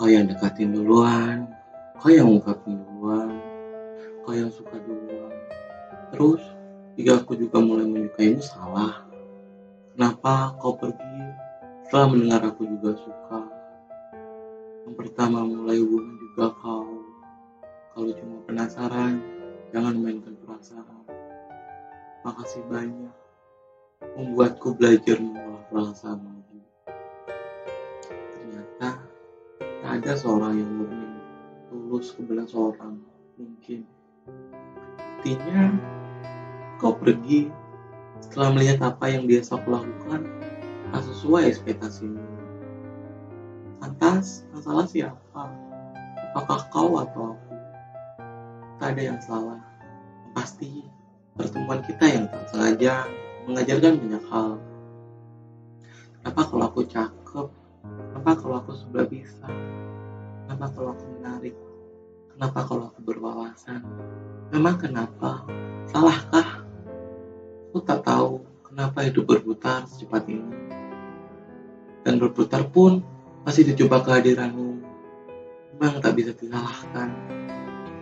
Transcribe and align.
Kau 0.00 0.08
yang 0.08 0.24
dekatin 0.24 0.72
duluan, 0.72 1.44
kau 2.00 2.08
yang 2.08 2.24
ungkapin 2.32 2.72
duluan, 2.72 3.36
kau 4.24 4.32
yang 4.32 4.48
suka 4.48 4.80
duluan. 4.80 5.28
Terus, 6.08 6.40
jika 6.96 7.20
aku 7.20 7.36
juga 7.36 7.60
mulai 7.60 7.84
menyukaimu 7.84 8.40
salah. 8.40 9.04
Kenapa 9.92 10.56
kau 10.56 10.72
pergi 10.80 11.20
setelah 11.84 12.16
mendengar 12.16 12.48
aku 12.48 12.64
juga 12.64 12.96
suka? 12.96 13.44
Yang 14.88 14.94
pertama 15.04 15.44
mulai 15.44 15.76
hubungan 15.76 16.16
juga 16.16 16.48
kau. 16.64 17.04
Kalau 17.92 18.10
cuma 18.16 18.40
penasaran, 18.48 19.20
jangan 19.68 20.00
mainkan 20.00 20.32
perasaan. 20.40 21.04
Makasih 22.24 22.64
banyak 22.72 23.12
membuatku 24.16 24.80
belajar 24.80 25.20
mengolah 25.20 25.60
perasaan 25.68 26.39
ada 29.90 30.14
seorang 30.14 30.54
yang 30.54 30.70
murni 30.70 31.18
tulus 31.66 32.14
ke 32.14 32.22
belas 32.22 32.54
orang 32.54 33.02
mungkin. 33.34 33.82
Artinya 35.18 35.74
kau 36.78 36.94
pergi 36.94 37.50
setelah 38.22 38.54
melihat 38.54 38.94
apa 38.94 39.10
yang 39.10 39.26
biasa 39.26 39.58
aku 39.58 39.74
lakukan 39.74 40.30
tak 40.94 41.02
sesuai 41.10 41.50
ekspektasimu. 41.50 42.22
Lantas, 43.82 44.46
masalah 44.54 44.86
siapa? 44.86 45.42
Apakah 46.30 46.70
kau 46.70 46.94
atau 47.02 47.34
aku? 47.34 47.54
Tak 48.78 48.94
ada 48.94 49.02
yang 49.02 49.18
salah. 49.18 49.58
Pasti 50.38 50.86
pertemuan 51.34 51.82
kita 51.82 52.06
yang 52.06 52.30
tak 52.30 52.46
sengaja 52.54 53.10
mengajarkan 53.50 53.98
banyak 53.98 54.24
hal. 54.30 54.50
Kenapa 56.22 56.42
kalau 56.46 56.64
aku 56.70 56.80
cakep? 56.86 57.48
Kenapa 57.82 58.30
kalau 58.38 58.56
aku 58.62 58.72
sudah 58.78 59.04
bisa? 59.10 59.50
Kenapa 60.60 60.76
kalau 60.76 60.92
aku 60.92 61.06
menarik? 61.16 61.56
Kenapa 62.36 62.58
kalau 62.68 62.84
aku 62.92 63.00
berwawasan? 63.00 63.80
Memang 64.52 64.76
kenapa? 64.76 65.48
Salahkah? 65.88 66.68
Aku 67.72 67.80
tak 67.80 68.04
tahu 68.04 68.44
kenapa 68.68 69.08
hidup 69.08 69.24
berputar 69.24 69.88
secepat 69.88 70.28
ini. 70.28 70.52
Dan 72.04 72.20
berputar 72.20 72.68
pun 72.68 73.00
masih 73.48 73.72
dicoba 73.72 74.04
kehadiranmu. 74.04 74.84
Memang 75.80 76.04
tak 76.04 76.20
bisa 76.20 76.36
disalahkan. 76.36 77.08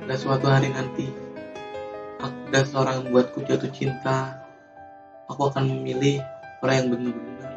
Pada 0.00 0.16
suatu 0.16 0.48
hari 0.48 0.72
nanti, 0.72 1.12
aku 2.24 2.40
dan 2.56 2.64
seorang 2.64 3.04
membuatku 3.04 3.44
jatuh 3.44 3.68
cinta 3.68 4.32
aku 5.28 5.52
akan 5.52 5.68
memilih 5.68 6.24
orang 6.64 6.76
yang 6.80 6.88
benar-benar 6.88 7.52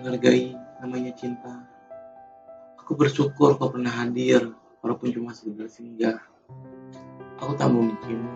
menghargai 0.00 0.56
namanya 0.80 1.12
cinta. 1.20 1.71
Aku 2.82 2.98
bersyukur 2.98 3.54
kau 3.62 3.70
pernah 3.70 3.94
hadir, 3.94 4.58
walaupun 4.82 5.14
cuma 5.14 5.30
sekedar 5.30 5.70
singgah. 5.70 6.18
Aku 7.38 7.54
tak 7.54 7.70
membencimu. 7.70 8.26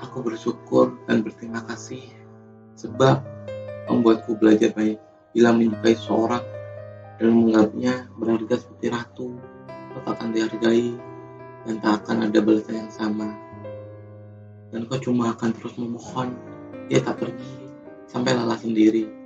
Aku 0.00 0.24
bersyukur 0.24 0.96
dan 1.04 1.20
berterima 1.20 1.60
kasih 1.68 2.00
sebab 2.72 3.20
membuatku 3.84 4.32
belajar 4.40 4.72
baik 4.72 4.96
bila 5.36 5.52
menyukai 5.52 5.92
seorang 5.92 6.40
dan 7.20 7.36
menganggapnya 7.36 8.08
berharga 8.16 8.64
seperti 8.64 8.86
ratu. 8.88 9.36
Kau 9.68 10.00
tak 10.08 10.16
akan 10.16 10.32
dihargai 10.32 10.96
dan 11.68 11.84
tak 11.84 12.00
akan 12.00 12.32
ada 12.32 12.40
balasan 12.40 12.88
yang 12.88 12.92
sama. 12.96 13.28
Dan 14.72 14.88
kau 14.88 14.96
cuma 14.96 15.36
akan 15.36 15.52
terus 15.52 15.76
memohon 15.76 16.32
dia 16.88 17.04
tak 17.04 17.20
pergi 17.20 17.68
sampai 18.08 18.32
lelah 18.32 18.56
sendiri. 18.56 19.19